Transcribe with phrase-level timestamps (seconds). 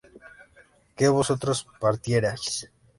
[0.97, 2.45] ¿que vosotros partierais?